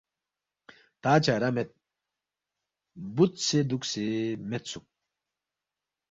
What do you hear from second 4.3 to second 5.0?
میدسُوک